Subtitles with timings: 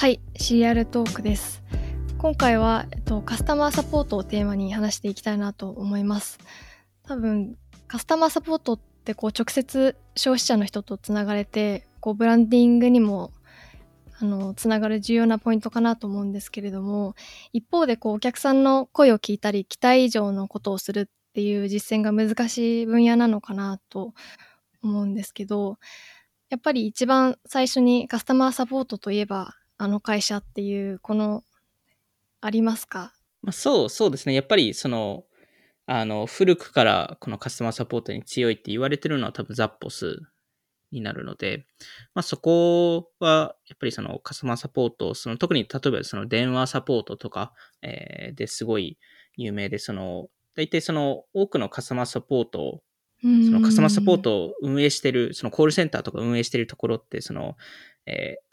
[0.00, 1.62] はい、CR トークです。
[2.16, 6.38] 今回は、えっと、カスタマーサポートをテーマに話していきたいなと思います。
[7.02, 13.30] 多分、カスタマーサポートってこう直接消費者の人とつながれて、こうブランディングにも
[14.18, 17.14] あのつながる重要なポイントかなと思うんですけれども
[17.52, 24.14] 一方でこうお客さんの声を聞いたり期待以上のことをするっていう実践が難しい分野なのかなと
[24.82, 25.76] 思うんですけど
[26.48, 31.42] やっぱり一番最初にカスタマーサポートといえばあの会社っていうこの
[32.42, 34.34] ありますか、まあ、そうそうですね。
[34.34, 35.24] やっぱりその
[35.86, 40.20] あの古くからこのカスタマーサポートに強いって言われてるのは多分ザッポス
[40.92, 41.64] になるので、
[42.14, 48.98] まあ、そこはやっぱりそのカスタマーサポートその特に例えばその電話サポートとか、えー、ですごい
[49.38, 52.82] 有名でその大体その多くのカスタマーサポート
[53.22, 57.56] そのカスタマーサポートを運営してる、そのコールセンターとか運営してるところって、その、
[58.06, 58.49] えー、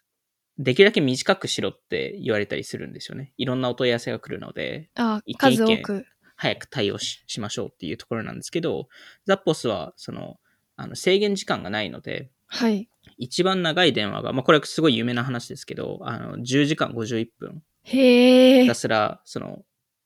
[0.59, 3.33] できるだけ短くしろって言われたりするんですよね。
[3.37, 8.87] いろんなお問い合わせが来るので、あ一件一件早く対応ししましょうっていうところなんですけど、
[9.25, 10.37] ザッポスは、その、
[10.75, 12.89] あの制限時間がないので、はい。
[13.17, 17.63] 一番長い電話が、まあこれはすごい有名な話ですけど、あの、10時間51分。
[17.83, 19.63] へひたすら、その、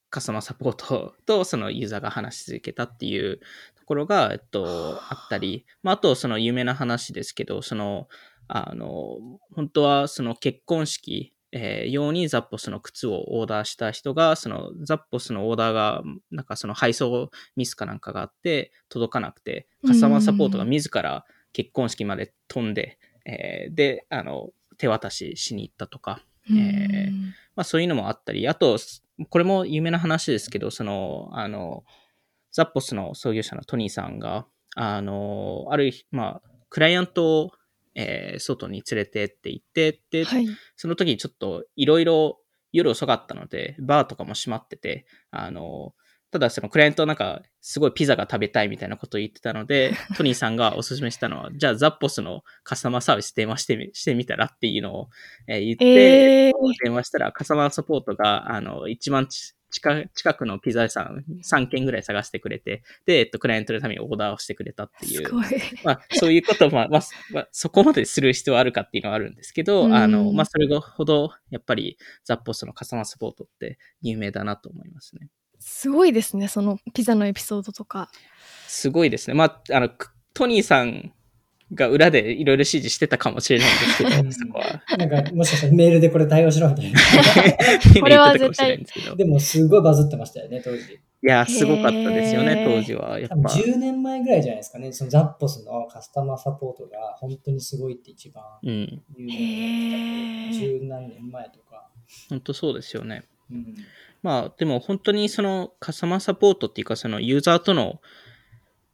[0.10, 3.40] カスタマーサポートとそのユーザーが話し続けたっていう
[3.78, 8.10] ところが、えっと、あったり、まあ、あとその有名な話ですけど、その、
[8.54, 9.18] あの、
[9.54, 27.12] 本当はその結婚式、えー、用にザッポスの靴をオーダーした人が、そのザッポスのオーダーが、なんかその配送ミスかなんかがあって届かなくて、カスタマーサポートが自ら結婚式まで飛んで、えー、で、あの、手渡ししに行ったとか、えー
[27.56, 28.78] まあ、そういうのもあったり、あと、
[29.30, 31.84] これも有名な話ですけど、その、あの、
[32.52, 37.52] ザッポスの創業者のトニーさんが、あの、ある日、まあ、クライアントを、
[37.96, 42.40] えー、外に連れてって行って、で、はい、その時ちょっといろいろ
[42.72, 45.94] 夜遅かったので、バーとかも閉まってて、あの、
[46.32, 55.10] ただそのクライアントなんかすごいピザが食べたいみたいなことを言ってたので、 トニーさんがおすすめしたのは、じゃあザッポスのカスタマーサービス電話してみしてみたらっていうのを、
[55.48, 56.54] えー、言って、えー、
[56.84, 59.28] 電話したらカスタマーサポートがあの一番
[59.72, 65.34] 近近くのピザ屋さん3軒ぐらい探してくれて、で、えっと、クライアントのためにオーダーをしてくれたっていう。
[65.84, 67.02] まあ、そういうことまあ、まあ、
[67.32, 75.30] まあ、そこまでする必要あるかっていうのはあるんですけど、あの、まあ、それほど、やっぱり、ザッポスのカスタマーサポートって有名だなと思いますね。
[75.60, 78.10] すごいですね、そのピザのエピソードとか。
[78.68, 79.36] すごいですね。
[79.36, 79.90] まあ、あの、
[80.34, 81.14] トニーさん
[81.74, 84.98] が裏でいろいろ指示してたかもしれないんですけど、そこは。
[84.98, 87.00] なんか、もしかしたらメールでこれ対応しろみたいな。
[88.02, 88.86] これは絶対。
[89.16, 90.94] でも、すごいバズってましたよね、当時。
[90.94, 93.20] いや、すごかったですよね、当時は。
[93.20, 93.36] やっぱ。
[93.36, 100.60] 10年前ぐらいじゃないですかね、そのザッポスのカスタマーサポートが本当にすごいって一番有名だった。
[100.60, 101.88] 十何年前とか。
[102.30, 103.24] 本当そうですよね。
[103.50, 103.76] うん
[104.24, 108.02] まあ、でも本当にそのカスタマーサポートっていうか、そのユーザーとの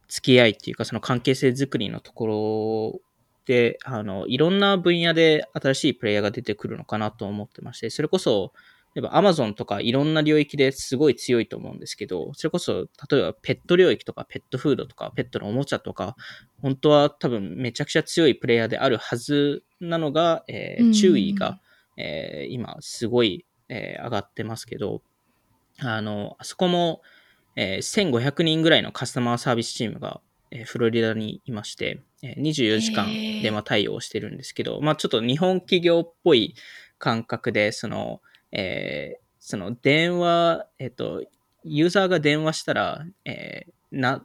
[0.08, 3.00] 付き合いっていうか、その関係性づくりのところ
[3.46, 8.52] で、あの、いろんな分野で新しいプレイヤーが出てくるのかなと思ってまして、それこそ、
[8.94, 16.16] 例えば Amazon とかいろんな領域ですごい強いと思うんですけど、それこそ、例えばペット領域とかペットフードとかペットのおもちゃとか、
[16.60, 21.60] 本当は多分めちゃくちゃ強いプレイヤーであるはずなのが、えー、注意が、
[21.96, 25.02] えー、今すごい、えー、上がってますけど、
[25.80, 27.02] あの、あそこも、
[27.60, 30.20] えー、1500人ぐらいのカスタマーサービスチームが、
[30.52, 33.06] えー、フロリダにいまして、えー、24時間
[33.42, 36.54] 電話対応してるんですけど、まあちょっと日本企業っぽい
[36.98, 38.20] 感覚で、その、
[38.52, 41.24] えー、その電話、えっ、ー、と、
[41.64, 44.24] ユーザーが電話したら、えー、な、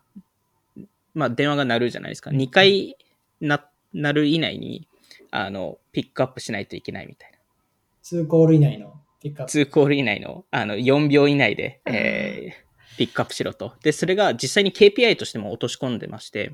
[1.16, 2.29] まあ電話が鳴るじゃないですか。
[2.29, 2.95] 2回
[3.41, 4.88] な、鳴る以内に、
[5.31, 7.39] あの、ピックアップしないといけないみたいな。
[8.03, 8.93] 2コール以内の
[9.23, 12.62] 2コール以内の、あの、4秒以内で、えー、
[12.97, 13.73] ピックアップしろと。
[13.81, 16.53] で、それが実際に KPI としても落とし込んでまして、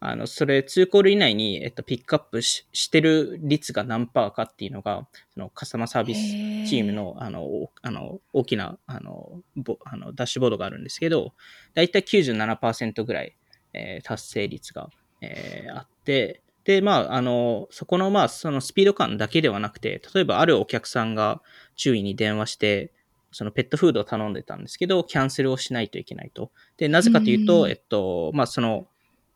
[0.00, 9.40] あの、それ2コール以内に、えっと、ピックアップししてる率が何パーかっていうのが、そのカスタマーサービスチームの、あの、あの、大きな、あの、
[9.84, 11.32] あのダッシュボードがあるんですけど、
[11.74, 13.36] だいたい97%ぐらい、
[13.72, 21.40] えー、達成率が、えー、あって、で、まあ、あの、そこの、まあ、そのスピード感だけではなくて、例えばあるお客さんが
[21.76, 22.92] 注意に電話して、
[23.30, 26.50] そのペットフードを頼んでたんですけど、キャンセルをしないといけないと。
[26.76, 28.86] で、なぜかというと、えっと、まあ、その、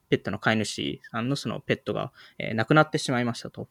[0.08, 3.68] ペットの飼い主さんのそのペットが、えー、亡くなってしまいましたと。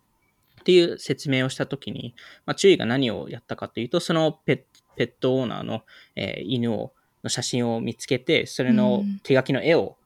[0.61, 2.13] っていう説明をしたときに、
[2.45, 4.65] まあ、注意が何をやったかというと、そのペ
[4.97, 5.83] ットオーナーの、
[6.15, 9.97] えー、犬を、の写真を見つけて、それの手書きの絵を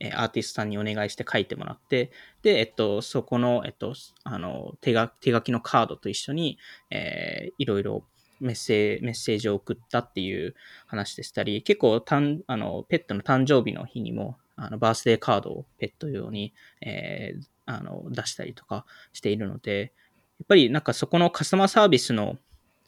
[0.00, 2.10] えーアーティストさんにお願いして書いてもらって、
[2.42, 3.94] で、えっと、そこの、えっと、
[4.24, 6.58] あの、手が手書きのカードと一緒に、
[6.90, 8.04] えーいろいろ
[8.40, 10.54] メッセメッセージを送ったっていう
[10.86, 19.92] 話でしたり、結構たんあの、ペットの誕生日の日にも、あのバースデーカードをペット用に、えーあの出したりとかしているので、
[20.40, 22.38] やっぱりなんかそこのカスタマーサービスの、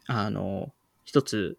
[0.06, 0.73] あの、
[1.05, 1.58] 一つ、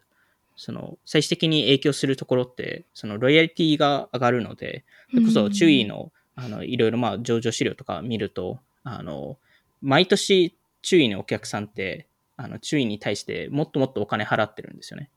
[0.56, 9.38] その、最終的に影響するところって、その、ロイヤリティが上がるので、それこそ注意の、あの、いろいろまあ、上場資料とか見ると、あの、
[9.80, 12.06] 毎年注意のお客さんって、
[12.36, 15.10] あの、注意に対してもっともっとお金払ってるんですよね。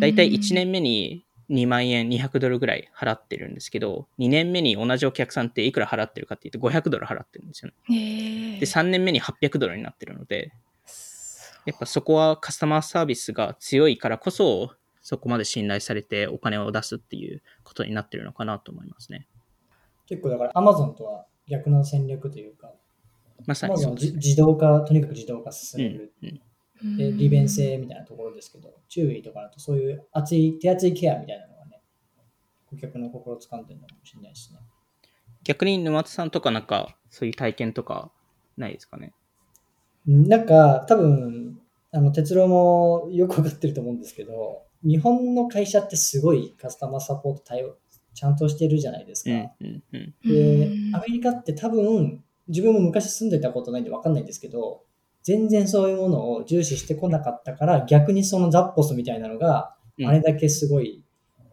[0.00, 8.58] だいたい1年目に2万円、200ドルぐらい払ってるんですけど、2年目に同じお客さんっていくら払ってるかっていうと500ドル払ってるんですよね。
[8.60, 10.52] で、3年目に800ドルになってるので、
[11.64, 19.26] やっぱそこはカスタマーサービスが強いからこそ、そこまで信頼されてお金を出すっていうことになってるのかなと思いますね。
[20.06, 22.72] 結構だから Amazon とは逆の戦略というか、
[23.46, 24.16] まさにそうですね。
[24.16, 26.12] 自動化、とにかく自動化進うんめる。
[26.22, 26.40] うん
[26.96, 31.82] で利便性みたいなところですけど、注意とかだとそういう熱い、手厚いケアみたいなのがね、
[32.70, 34.60] 顧客の心を掴んでるのかもしれないですね。
[35.42, 38.12] 逆に沼田さんとかなんかそういう体験とか
[38.56, 39.12] ないですかね？
[40.06, 41.60] なんか、多分、
[41.90, 47.76] あの、哲郎もよくわかってると思うんですけど、日本の会社ってすごいカスタマーサポート対応、
[48.14, 49.30] ちゃんとしてるじゃないですか。
[49.30, 50.14] うんうんうん。
[50.24, 54.82] でう、んアメリカって多分、自分も昔住んでたことないんでわかんないんですけど、
[55.22, 61.02] 全然そういうものを重視してこなかったから、逆にそのザッポスみたいなのが、うんあれだけすごい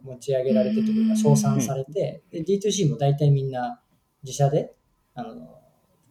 [0.02, 3.82] 持ち上げられてというか、うん称賛されて、で D2C も大体みんな
[4.22, 4.74] 自社で、
[5.14, 5.58] あの、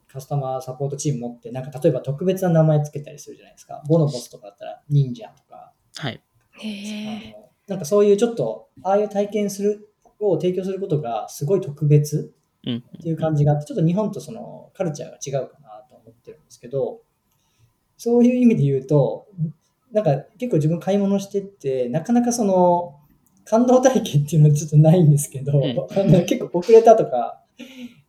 [0.08, 3.82] カスタマーサポートチーム持って、なんか例えば特別な名前つけたりするじゃないですか。
[3.88, 6.22] ボノボスとかだったら忍者とか、はい。
[6.54, 9.90] あのなんかそういうちょっと、ああいう体験する、
[10.20, 12.35] を提供することがすごい特別うん
[12.66, 17.02] っていう感じがあって、ちょっと日本とそのカルチャーが違うかなと思ってるんですけど、
[17.98, 19.28] そういう意味で言うと、
[19.92, 23.00] なんか結構自分買い物してって、なかなかその
[23.46, 25.62] 感動体験っていうのはちょっとないんですけど、
[26.26, 27.42] 結構遅れたとか、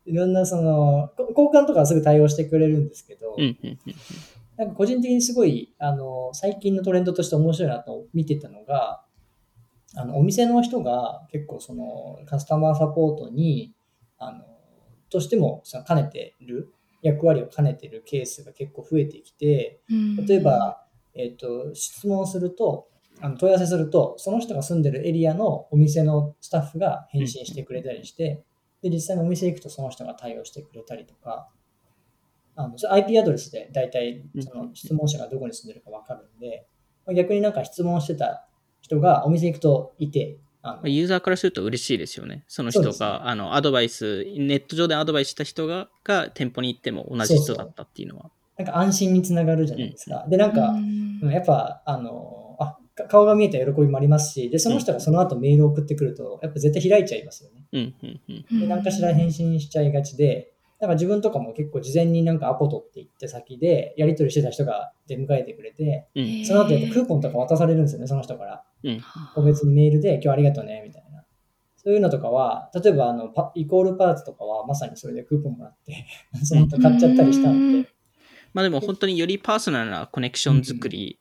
[0.07, 3.37] いろんなその、こ交換とかはすぐ対応してくれるんですけど、
[4.57, 9.03] なんか個人的にすごい、あの、最近のトレンドとして面白いなと見てたのが、
[9.95, 13.75] あの、お店の人が結構そのカスタマーサポートに、
[14.19, 14.45] あの、
[15.11, 16.73] としてもその兼ねてる、
[17.03, 19.81] 役割を兼ねてるケースが結構増えてきて、
[20.27, 20.83] 例えば、
[21.15, 22.89] えっ、と、質問すると、
[23.21, 28.45] あの問い合わせすると、その人が住んでるエリアのお店のスタッフが返信してくれたりして、
[28.83, 31.49] で、実際にお店行くとその人が対応してくれたりとか、
[32.57, 36.67] あの IP アドレスで大体その質問者がどこに住んでるか分かるんで、
[37.07, 38.49] まあ逆になんか質問してた
[38.81, 40.39] 人がお店行くといて、
[40.85, 42.45] ユーザーからすると嬉しいですよね。
[42.49, 48.31] その人が、あのアドバイス、ネット上でアドバイスした人がが店舗に行っても同じ人だったっていうのは。
[48.59, 50.27] なんか安心につながるじゃないですか。
[50.29, 57.65] で、なんか、うんうんやっぱ、あの、あ、か顔が見えた喜びもありますし、で、その人がその後メールを送ってくると、やっぱ絶対開いちゃいますよね。
[57.73, 58.21] うんうん
[58.51, 58.61] うん。
[58.61, 68.65] で、何かしら返信しちゃいがちで、なんか自分とかも結構事前になんかアポ取って行って先で、やり取りしてた人が出迎えてくれて、うんその後やっぱクーポンとか渡されるんですよね、その人から。
[68.85, 69.01] うん
[69.35, 71.25] 個別にメールで今日ありがとうね、みたいな。
[71.77, 76.05] そういうのとかは、例えばあのパイコールパーツとかはまさにそれでクーポンもらって、
[76.45, 77.89] その後買っちゃったりしたので、
[78.53, 81.19] まあでも本当によりパーソナルなコネクション作り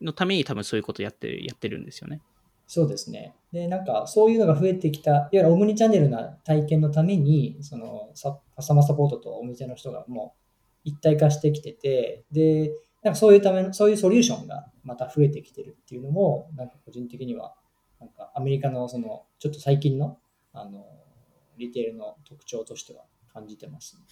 [0.00, 2.20] のために多分そういうことやってるやってるんですよね。
[2.68, 3.34] そうですね。
[3.50, 10.34] で、なんかそういうのが増えてきた、いわゆるオムニチャンネルな体験のために、そのサカスタマーサポートとお店の人がも
[10.84, 12.70] う一体化してきてて、で、
[13.02, 17.54] なんかそういうための、そういうソリューションがまた増えてきてるっていうのも、なんか個人的には、
[18.00, 20.18] なんかアメリカのその、ちょっと最近の、
[20.52, 20.84] あの、
[21.56, 24.02] リテールの特徴としては感じてます、ね。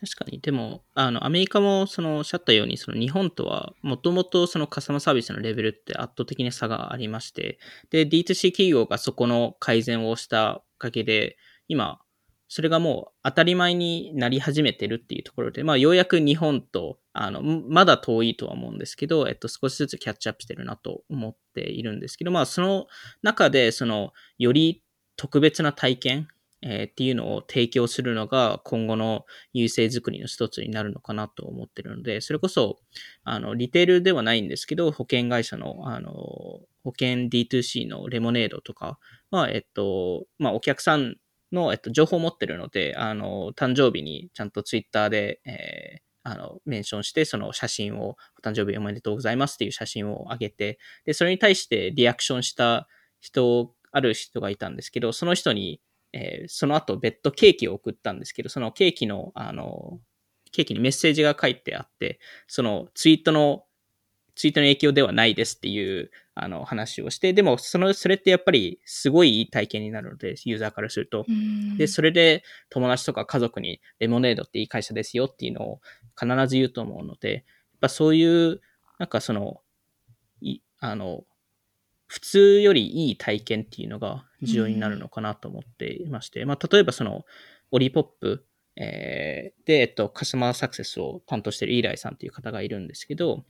[0.00, 0.40] 確かに。
[0.40, 7.58] でも、あの、アメリカも、その、おっしゃったように、その、日本とは、もともと、その、カスタマーサービスのレベルって圧倒的に差がありまして、
[7.90, 11.36] で、D2C 企業がそこの改善をしたおかげで、
[11.66, 12.00] 今、
[12.48, 22.86] それがもう当たり前になり始めてるっていうところで、まあ、ようやく日本と、あの、まだ遠いとは思うんですけど、えっと、少しずつキャッチアップしてるなと思っているんですけど、まあ、その
[23.22, 24.82] 中で、その、より
[25.16, 26.28] 特別な体験、
[26.62, 32.78] えーっていうのを提供するのが今後の優勢作りの一つになるのかなと思ってるので、それこそ、
[33.24, 38.98] あの、リテールではないんですけど、保険会社の、あの、保険 D2C のレモネードとか
[39.30, 41.16] は、えっと、まあ、お客さん
[41.52, 52.86] の、えっと、情報を持ってるので、あの、誕生日にちゃんとツイッターで、えーあの、メンションして、その写真を、お誕生日おめでとうございますっていう写真を上げて、で、それに対してリアクションした
[53.20, 55.80] 人、ある人がいたんですけど、その人に、
[56.12, 60.00] えーその後別途ケーキを送ったんですけど、そのケーキの、あの、
[60.52, 63.64] ケーキにメッセージが書いてあって、そのツイートの、
[64.34, 71.24] ツイートの影響ではないですっていうあの話をして、でもその、それってやっぱりすごいいい体験になるので、ユーザーからすると。
[71.28, 75.80] うんで、それで友達とか家族にレモネードっていい会社ですよっていうのを
[76.18, 77.44] 必ず言うと思うので、やっ
[77.80, 78.60] ぱそういう、
[78.98, 79.60] なんかその、
[80.40, 81.24] いあの、
[82.08, 87.24] 普通よりいい体験っていうのが重要になるのかなと思っていまして、まあ、例えばその、
[87.70, 88.46] オリポップ、
[88.76, 93.44] えーで、えっと、カスタマーサクセスを担当しているイーライさんという方がいるんですけど、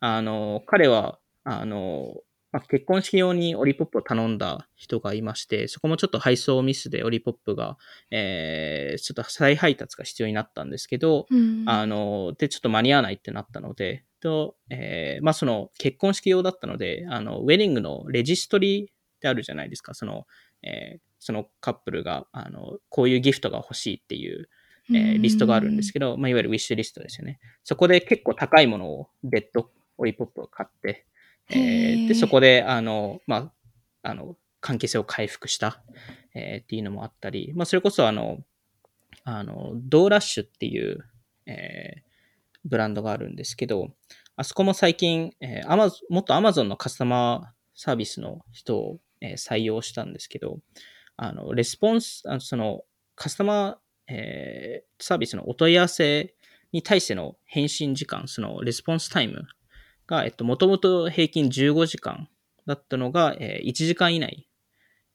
[0.00, 2.14] あの、彼は、あの、
[2.52, 7.78] まあ、結婚式用にオリポップを頼んだ人がいまして、そこもちょっと配送ミスでオリポップが、
[8.10, 11.64] えーちょっと再配達が必要になったんですけど、うん。
[11.66, 20.26] あの、で、ちょっと間に合わないってなったので、と、えーまあ、その、結婚式用だったので、あの、ウェディングのレジストリってあるじゃないですか、その、
[20.62, 24.48] えーそのカップルが、あの、こういうギフトが欲しいっていう、
[24.90, 27.38] えーリストがあるんですけど、まあ、いわゆるウィッシュリストですよね。
[27.62, 31.06] そこで結構高いものを別途オリポップを買って、
[31.50, 32.04] えへー。
[32.04, 33.52] ーで、そこで、あの、ま
[34.02, 35.82] あ、あの、関係性を回復した、
[36.34, 38.38] えーっていうのもあったり、まあ、それこそ、あの、
[39.24, 41.04] あの、 Doe Lashes っていう、
[41.46, 42.10] えー
[42.64, 43.88] ブランドがあるんですけど、
[44.36, 50.58] あそこも最近、えー、Amazon もっと Amazon のカスタマーサービスの人を、えー採用したんですけど、
[51.16, 52.82] あの、レスポンス、あのその、
[53.14, 56.34] カスタマー、えーサービスのお問い合わせ
[56.72, 59.46] に対しての返信時間、そのレスポンスタイム
[60.10, 62.28] が、えっと、もともと平均15時間
[62.66, 64.48] だったのが、えー1時間以内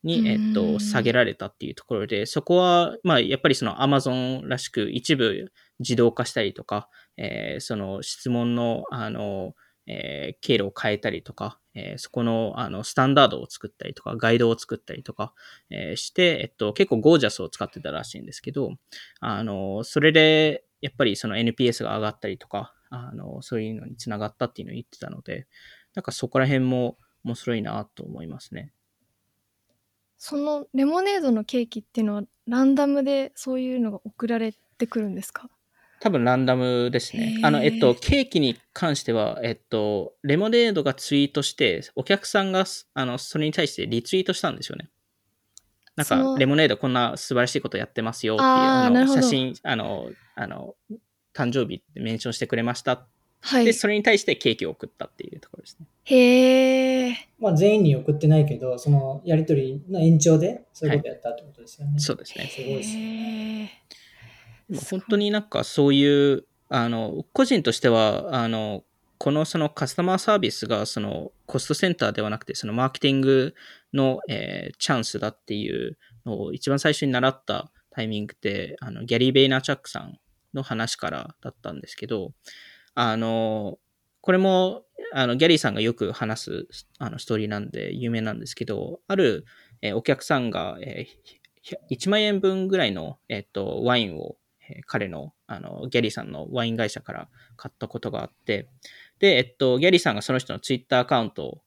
[0.04, 0.80] に、えっうと、ん。
[0.80, 9.54] 下げられたっていうところで、そこは、まあ、やっぱりその Amazon らしく一部自動化したりとか、えーその質問の、あの、
[9.88, 15.34] えー経路を変えたりとか、えーそこの、あの、スタンダードを作ったりとか、ガイドを作ったりとか、
[15.72, 18.72] えーして、えっと、結構ゴージャスを使ってたらしいんですけど、
[19.20, 25.48] あの、それで、やっぱりその NPS が上がったりとか、あの、そういうのにつながったっていうのを言ってたので、
[25.94, 28.72] なんかそこら辺も面白いなと思いますね。
[30.18, 35.50] そのレモネードのケーキっていうのはランダムでそういうのが送られてくるんですか？
[36.00, 44.90] 多分ランダムですねあの、えっと、ケーキに関しては、えっと、レモネードがツイートして、お客さんがす、あの、それに対してリツイートしたんですよね。
[45.96, 50.76] なんかレモネードこんな素晴らしいことやってますよっていう、あの、写真、あの、あの、
[51.36, 53.06] 誕生日ってメンションしてくれました。
[53.42, 55.86] はいで、それに対してケーキを送ったっていうところですね。
[56.06, 62.00] へえまあ、全員に送ってないけど、そのやりとりの延長でそういうことやったってことですよね。
[62.00, 62.50] そうですね。
[62.52, 63.84] すごいですね。
[64.90, 68.84] 本当になんかそういう、あの、個人としては、あの、
[69.20, 73.54] このそのカスタマーサービスがそのコストセンターではなくて、そのマーケティング
[73.94, 80.18] の、えーチャンスだっていうのを一番最初に習ったタイミングって、あの、ギャリー・ベイナーチャックさん
[80.56, 82.32] の話からだったんですけど、
[82.96, 83.78] あの、
[84.22, 84.84] これも、
[85.14, 89.46] あの、ギャリーさんがよく話すあのストーリーなんで有名なんですけど、ある、
[89.82, 91.06] えお客さんが、え
[91.92, 98.70] 1万円分ぐらいの、えっと、ワインを、え彼の、あの、ギャリーさんのワイン会社から買ったことがあって、
[99.20, 101.62] で、えっと、ギャリーさんがその人のツイッターアカウントを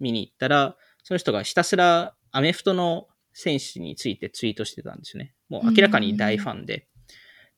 [0.00, 5.34] 見に行ったら、その人がひたすらアメフトの選手についてツイートしてたんですね。
[5.48, 6.88] もう明らかに大ファンで。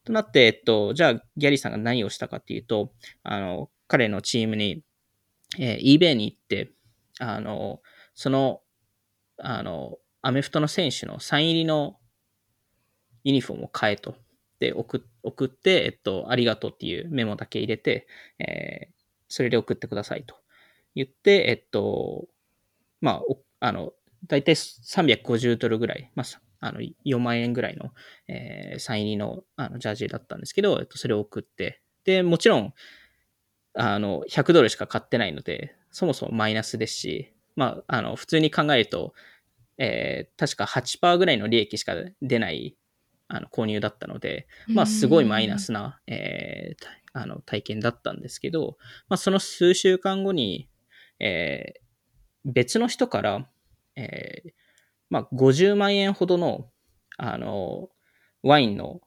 [0.07, 2.93] となって、えっと、じゃあ、ギャリーさんが何をしたかっていうと、
[3.25, 4.83] あの、彼のチームに、
[5.59, 6.73] えー eBay に行って、
[7.21, 7.83] あの、
[8.15, 8.63] その、
[9.39, 11.99] あの、アメフトの選手のサイン入りの
[13.25, 14.15] ユニフォームを買えと。
[14.59, 15.03] で、送
[15.45, 18.07] って、えっと、ありがとうっていうメモだけ入れて、
[18.39, 18.97] えー
[19.29, 20.37] それで送ってくださいと
[20.95, 22.29] 言って、えっと、
[23.01, 23.23] ま
[23.61, 23.93] あ、あの、
[24.29, 26.27] だいたい350ドルぐらい、まあ、
[26.61, 27.93] あの4万円ぐらいの、
[28.29, 32.75] えーサイン入りのあのジャージだったんですけど、えっと、それを送って、で、もちろん、
[33.75, 39.13] あの、100ドルしか買ってないので、そもそもマイナスですし、まあ、あの、普通に考えると、
[39.79, 42.77] えー確か8%ぐらいの利益しか出ない
[43.29, 48.77] あの購入だったので、まあ、すごいマイナスな、えーたあの体験だったんですけど、
[49.09, 50.69] まあ、その数週間後に、
[51.21, 51.87] えー
[52.49, 53.49] 別の人から、
[53.97, 54.51] えー
[55.11, 56.69] まあ、50万円ほどの、
[57.19, 57.89] あの、
[58.43, 59.01] ワインの、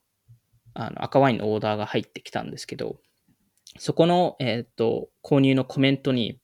[0.74, 3.00] あの赤ワインのオーダーが入ってきたんですけど、
[3.78, 6.40] そこの、えっ、と、購入のコメントに、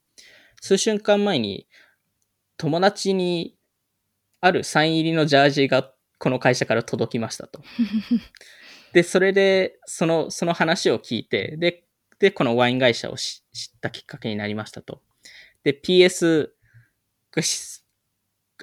[0.60, 1.68] 数週間前に
[2.56, 3.56] 友達に
[4.40, 7.62] あるサイン入りのジャージがこの会社から届きましたと。
[8.92, 11.84] で、それで、その、その話を聞いて、で、
[12.18, 15.02] で、このワイン会社を知知ったきっかけになりましたと。
[15.64, 16.50] で、PS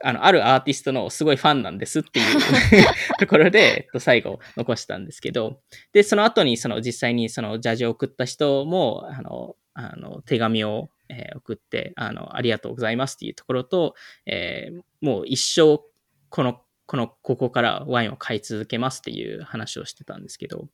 [0.04, 2.42] あの、あるアーティストのすごいファンなんですっていう
[3.20, 5.62] ところで、えっと、最後残したんですけど、
[5.94, 13.96] で、その後にその実際にそのジャージを送った人も、あの、あの手紙を、えー、送って、あの、ありがとうございますっていうところと、
[14.26, 15.82] えー、もう一生
[16.30, 20.68] この、この、ここからワインを買い続けますっていう話をしてたんですけど、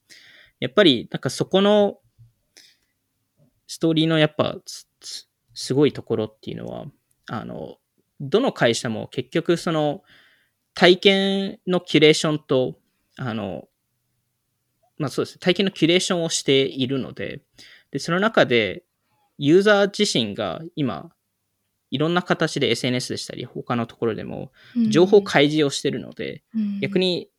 [0.59, 1.99] やっぱりなんかそこの
[3.67, 4.57] ストーリーのやっぱ
[5.53, 6.85] すごいところっていうのは、
[7.27, 7.77] あの、
[8.19, 10.03] どの会社も結局その
[10.73, 12.75] 体験のキュレーションと、
[13.17, 13.67] あの、
[14.97, 15.39] まあそうです。
[15.39, 17.41] 体験のキュレーションをしているので、
[17.91, 18.83] で、その中で
[19.37, 21.11] ユーザー自身が今、
[21.91, 24.51] いろんな形で SNS でしたり、他のところでも
[24.89, 27.29] 情報開示をしてるので、うん、逆に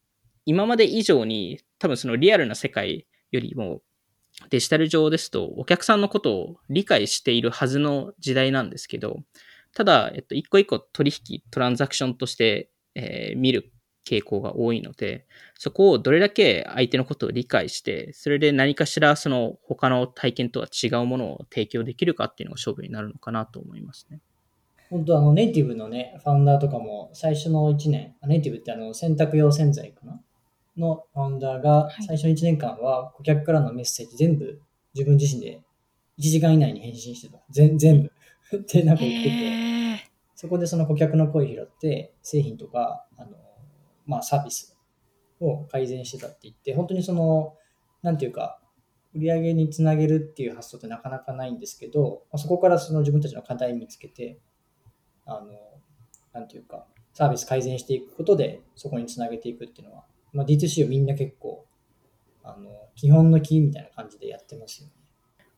[0.44, 3.80] 今まで以上に多分そのリアルな世界よりも
[4.48, 9.20] デジタル上ですとお客さんのことを理解しているはずの時代なんですけど、
[9.74, 13.72] ただ、えっと、一個一個取引、トランザクションとして、えー、見る
[14.06, 15.26] 傾向が多いので、
[15.58, 24.20] そこをどれだけ相手のことを理解して、それで何かしらその他の体験とは違うものを提供できるかっていうのが勝負になるのかなと思いますね。
[24.90, 30.20] 本当あのネイティブのね、ファウンダーとかも最初の1年、ネイティブってあの洗濯用洗剤かな？
[30.76, 34.60] のファウンダーが最初の1年間は顧客からのメッセージ全部
[34.94, 35.60] 自分自身で
[36.18, 37.40] 1時間以内に返信してた。
[37.50, 38.12] 全部。
[38.58, 43.36] ってなんか言ってて、そこでその顧客の声拾って製品とか、あの、
[44.06, 44.76] まあサービス
[45.40, 47.56] を改善してたって言って、本当にその、
[48.02, 48.60] なんていうか、
[49.14, 54.38] 売り上げにつなげるっていう発想ってなかなかないんですけど、そこからその自分たちの課題見つけて、
[55.26, 55.52] あの、
[56.32, 61.66] なんていうか、サービス改善していくことで、そこにつなげていくっていうのは、まあ、D2C をみんな結構、
[62.44, 64.94] あの、基本のキーみたいな感じでやってますよね。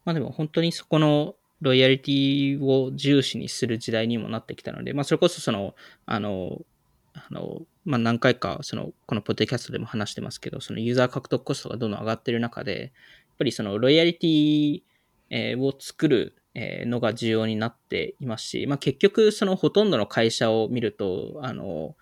[0.04, 6.60] まあでも本当にそこのロイヤリティを重視にする時代にもなってきたので、まあそれこそその、あの、
[7.14, 12.90] あの、まあ、何回か、その、このポッドキャストでも話してますけど、そのユーザー獲得コストがどんどん上がっている中で、やっ
[13.38, 14.82] ぱりそのロイヤリティ
[15.58, 21.96] を作るのが重要になっていますし、まあ、結局、そのほとんどの会社を見ると、あの、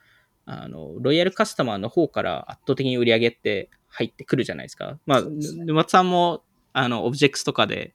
[0.46, 4.98] あの、ロイヤルカスタマーの方から圧倒的に売り上げって入ってくるじゃないですか。
[5.06, 6.42] まあ、沼津さんも、
[6.72, 7.94] あの、オブジェクトとかで、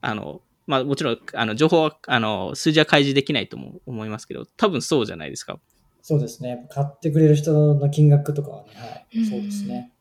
[0.00, 5.58] あの、まあもちろん、あの、情報は、あの、数字は開示できないとも思いますけど、多分そうじゃないですか。
[6.02, 6.66] そうですね。
[6.70, 9.92] 買ってくれる人の金額とかはね、はい、そうですね。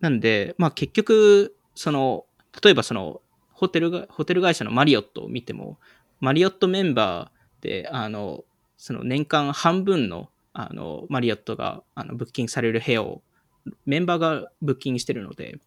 [0.00, 2.26] なんで、まあ結局、その、
[2.62, 3.20] 例えばその、
[3.52, 5.78] ホテルが、ホテル会社のマリオットを見ても、
[6.20, 8.44] マリオットメンバーで、あの、
[8.76, 13.22] その年間半分の、あの、マリオットが、あの、ブッキングされる部屋を、
[13.86, 15.58] メンバーがブッキングしてるので、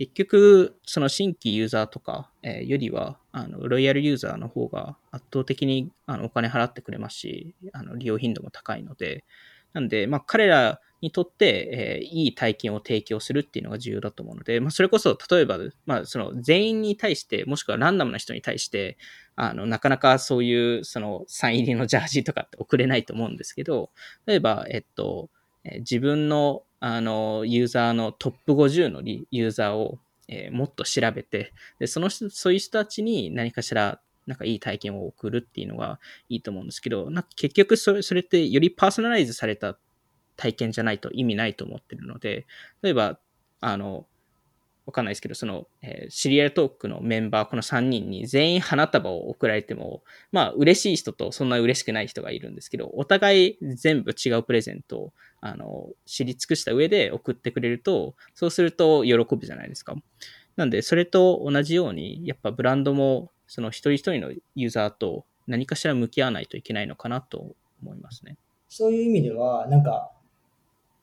[0.00, 9.26] 結局、その新規ユーザーとか、えー、よりは、あの、ロイヤルユーザーの方が圧倒的にあのお金払ってくれますし、あの、利用頻度も高いので、
[9.74, 18.96] なんで、まあ、彼らにとって、えー、いい体験を提供するっていうのが重要だと思うので、まあ、それこそ、例えば、まあ、その、全員に対して、もしくはランダムな人に対して、
[19.36, 23.90] あの、なかなかそういう、その、サイン入りのジャージとかって送れないと思うんですけど、
[24.24, 25.28] 例えば、えっと、
[25.64, 39.76] え自分のあの、ユーザーのトップ50のユーザーを、えー、もっと調べて、で、その人、そういう人たちに何かしら、なんかいい体験を送るっていうのがいいと思うんですけど、なんか結局それそれってよりパーソナライズされた
[40.36, 42.46] 体験じゃないと意味ないと思ってるので、
[42.82, 43.18] 例えば、
[43.60, 44.06] あの、
[44.86, 59.94] わかんないですけど、その、えー、シリアルトークのメンバー、この3人に全員花束を送られても、まあ、嬉しい人とそんな嬉しくない人がいるんですけど、お互い全部違うプレゼントを、あの、知り尽くした上で送ってくれると、そうすると喜ぶじゃないですか。
[60.56, 68.36] なんで、それと同じように、やっぱブランドも、その一人一人のユーザーと何かしら向き合わないといけないのかなと思いますね。
[68.68, 70.12] そういう意味では、なんか、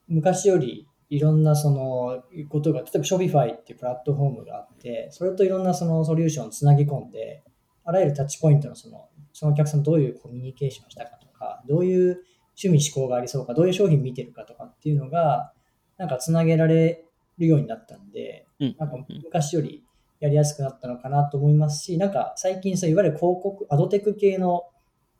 [0.08, 7.42] 昔よりいろんなそのことが、例えば Shopify っていうプラットフォームがあって、それといろんなそのソリューションをつなぎ込んで、
[7.84, 12.22] あらゆるタッチポイントのその、そのお客さんどういうコミュニケーションをしたかとか、どういう
[12.62, 15.52] 趣味思考がありそうか、どういう商品見てるかとかっていうのが、
[15.96, 17.04] なんかつなげられ
[17.38, 19.84] るようになったんで、なんか昔より
[20.20, 24.64] やりやすくなったのかなと思いますし、なんか最近さ、いわゆる広告、アドテク系の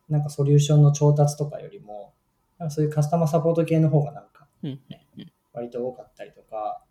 [0.08, 2.12] なんかソリューションの調達とかよりも、
[2.58, 4.80] なんかそういうカスタマーサポート系の方がなんか、ね、
[5.58, 6.82] 割と多かったりとか、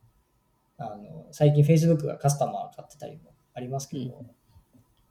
[0.78, 4.28] あの最近 Facebook がカスタマー買ってたりもありますけど、うん、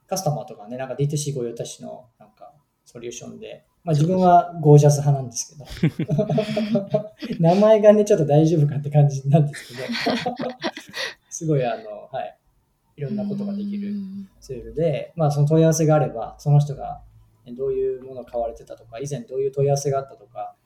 [0.06, 2.52] カスタマーとかね、なんか D2C 御用達のなんか
[2.84, 5.56] ソリューションで、まあ、自分はゴージャス派なんです
[5.96, 6.14] けど、
[7.40, 9.88] 名前がね、ちょっと大丈夫かって感じなんですけど、
[11.30, 12.38] すごいあの、はい、
[12.96, 13.94] いろんなことができる
[14.40, 17.02] ツールで、まあその問い合わせがあれば、その人が
[17.56, 20.56] どういうものを買われてたとか、以前どういう問い合わせがあったとか、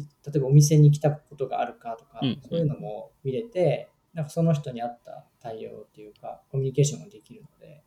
[0.00, 7.82] 例えばお店に来たことがあるかとか、うんそういうのも見れて、なんかその人に合った対応っていうか、コミュニケーションができるので、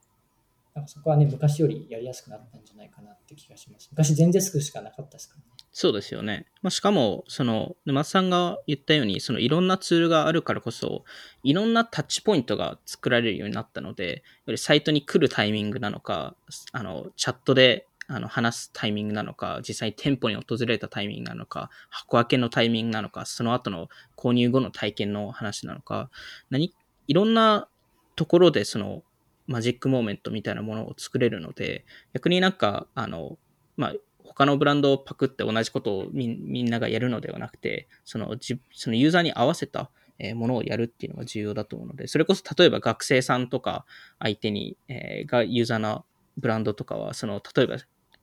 [0.73, 3.87] なんかそこはね、昔よりやりやすくなったんじゃないかなって気がします。
[3.91, 5.45] 昔全デスクしかなかったですからね。
[5.71, 6.45] そうですよね。
[6.61, 11.03] まあ、しかも、その、沼津さんが言ったように、そのいろんなツールがあるからこそ、
[11.43, 16.35] いろんなタッチポイントが作られるようになったので、よりサイトに来るタイミングなのか、
[16.71, 26.09] あの、チャットであの話すタイミングなのか、実際店舗に訪れたタイミングなのか、箱開けのタイミングなのか、その後の購入後の体験の話なのか、
[26.49, 26.73] 何、
[27.07, 27.67] いろんな
[28.15, 29.03] ところでその
[29.47, 33.37] マジックモーメントみたいなものを作れるので、逆になんか、あの、
[33.77, 43.85] まあ、他のブランドをパクって同じことをみみんながやるのではなくて、そのじそのユーザーに合わせたえーものをやるっていうのが重要だと思うので、それこそ例えば学生さんとか
[44.19, 46.03] 相手に、えーがユーザーな
[46.37, 47.77] ブランドとかは、その例えば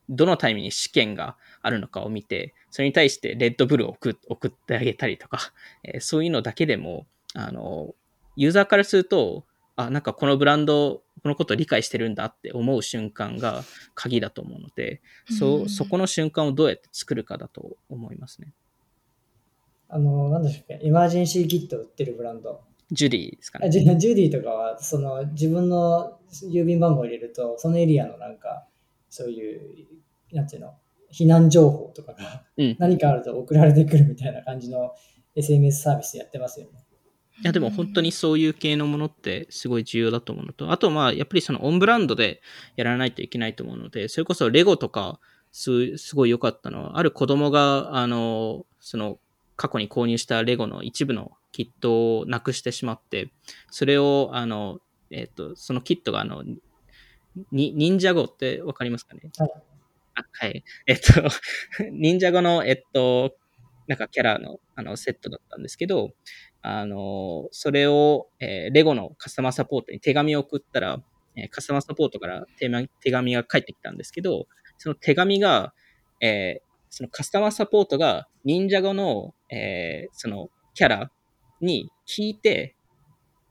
[0.08, 5.52] どのタイミングに試験があるのかを見て、それに対してレッドブルを送送ってあげたりとか、
[5.84, 7.94] えーそういうのだけでも、あの、
[8.36, 9.44] ユーザーからすると、
[9.76, 13.62] あ、なんかこのブランド、このことを理解してるんだって思う瞬間が
[13.94, 15.00] 鍵だと思うので、
[15.38, 18.52] そう、そこの瞬間をどうやって作るかだと思いますね。
[19.88, 22.62] あの、なんでしたっけ、エマージェンシーキット売ってるブランド。
[22.90, 23.70] ジュディですかね。
[23.70, 26.18] ジュディとかは、その自分の
[26.50, 28.66] 郵便番号を入れると、そのエリアのなんか、
[29.12, 29.86] そういう、
[30.32, 30.74] なんていうの、
[31.12, 34.94] 避難情報とかがうん何かあると送られてくるみたいな感じの
[35.36, 36.82] SMS サービスやってますよね。
[37.42, 42.40] いやでも本当にそういう系のものってすごい重要だと思うのと、あとまあやっぱりそのオンブランドで
[42.76, 45.20] やらないといけないと思うので、それこそレゴとか
[45.50, 49.18] すすごい良かったのは、ある子供があの、その
[49.56, 53.30] 過去に購入したレゴの一部のキットをなくしてしまって、
[53.70, 54.78] それをあの、
[55.10, 56.42] えっ、と、そのキットがあの、
[57.52, 59.20] に忍者語ってわかりますかね？
[59.38, 59.50] はい
[60.14, 60.62] あはい。
[60.86, 61.04] えっと、
[61.90, 63.34] 忍者語の、えっと、
[63.86, 66.10] なんかキャラのあのセットだったんですけど、
[66.60, 71.02] あの、それを、えーレゴのカスタマーサポートに手紙を送ったら、
[71.36, 75.72] えーカスタマーサポートから手ま手紙が返ってきたんですけど、その手紙が、
[76.20, 81.10] えーそのカスタマーサポートが忍者語の、えーそのキャラ
[81.62, 82.76] に聞いて、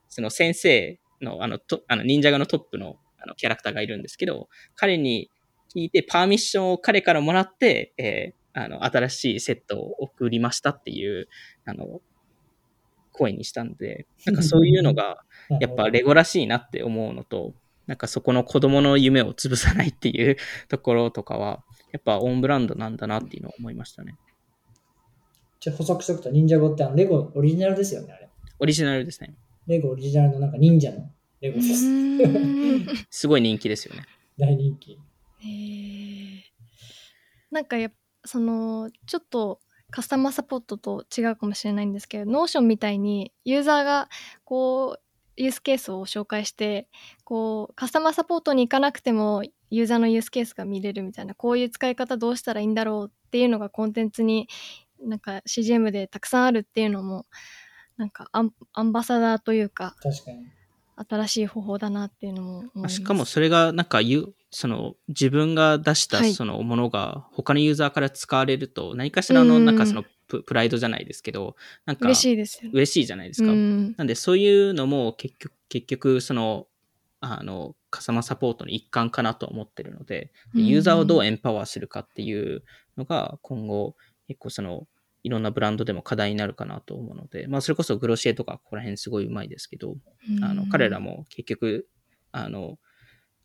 [0.10, 5.30] その先生のあのとあの忍者語のトップのあのキャラクターがいるんですけど、彼に
[5.76, 11.28] 聞いてパーミッションを彼からもらって、えーあの新しいセットを送りましたっていう、
[11.66, 12.02] あの、
[13.14, 15.20] 声にしたんで、なんかそういうのが、
[15.60, 17.54] やっぱレゴらしいなって思うのと、
[17.88, 20.38] なんかそこの子供の夢を潰さないっていう
[20.70, 24.16] ところとかは、やっぱオンブランドなんだなっていうのを思いましたね。
[25.60, 28.30] ちょ補足しとくと、忍者語ってあのレゴオリジナルですよね、あれ。
[28.60, 29.36] オリジナルですね。
[29.68, 31.10] レゴオリジナルのなんか忍者の
[31.42, 33.06] レゴうです。
[33.10, 34.06] すごい人気ですよね。
[34.38, 34.94] 大人気。
[35.40, 36.42] へー
[37.50, 44.10] なんかやっぱそのちょっとカスタマーサポートと違うかもしれないんですけど Notion みたいにユーザーが
[44.46, 45.02] こう
[45.36, 46.88] ユースケースを紹介して
[47.24, 54.48] こうカスタマーサポートに行かなくてもユーザーのユースケースが見れるみたいなこういう使い方どうしたらいいんだろうっていうのがコンテンツに
[55.02, 57.26] なんか CGM でたくさんあるっていうのも
[57.98, 60.46] なんかアンアンバサダーというか確かに。
[61.08, 66.34] 新しい方法だなっていうのも思いしかもそれがなんかゆその自分が出したはい。
[66.34, 72.72] そのものが他のユーザーから使われると何かしらのうんなんかそのププライドじゃないですけどなんか嬉しいですよね。
[72.74, 73.52] 嬉しいじゃないですか。
[73.52, 76.68] うんなんでそういうのも結局結局その
[77.22, 82.64] あのカスタマーサポートの一環かなと思ってるのででユーザーをどうエンパワーするかっていう
[82.98, 83.96] のが今後
[84.28, 84.88] 結構その
[85.24, 89.96] いろんなブランドでも課題になるかなと思うので、まあそれこそグロシエとかここら辺すごいうまいですけど、
[90.42, 91.88] あの彼らも結局
[92.32, 92.78] あの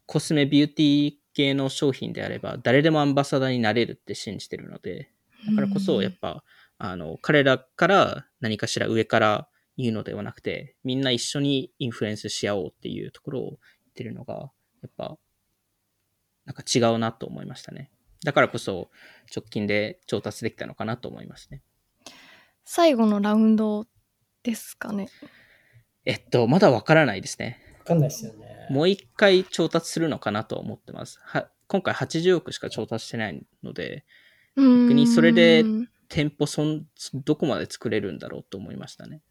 [0.06, 5.10] コスメビューティー系の商品であれば誰でもアンバサダーになれるって信じてるので
[5.48, 6.42] だからこそやっぱ
[6.78, 13.58] あの彼らから何かしら上から言うのではなくてみんな一緒にインフルエンスし合おうっていうところを言っ
[13.94, 14.50] てるのが
[14.82, 15.18] やっぱ
[16.46, 17.90] なんか違うなと思いましたね
[18.24, 18.90] だからこそ
[19.34, 21.62] 直近で調達できたのかなと思いますね
[22.64, 23.86] 最後のラウンド
[24.42, 25.08] ですかね。
[26.04, 28.66] えっとまだわからないですねわかんないですよね。
[28.70, 31.20] もう一回調達するのかなと思ってます。
[31.22, 34.04] は今回80億しか調達してないので、
[34.56, 35.64] 逆にそれで
[36.08, 36.86] 店舗そん
[37.24, 39.22] どこまで作れるんだろうと思いましたね。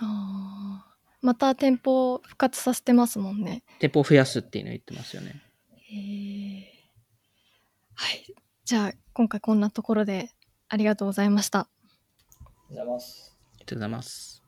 [0.00, 0.90] あー
[1.22, 3.62] また店舗を復活させてますもんね。
[3.78, 5.40] 店舗を増やすっていうのを言ってますよね。
[5.92, 6.39] へー
[8.00, 8.24] はい。
[8.64, 10.30] じゃあ今回こんなところで
[10.70, 11.58] ありがとうございました。
[11.60, 11.68] あ
[12.38, 13.36] りがとうございます。
[13.36, 14.39] ありがとうございます。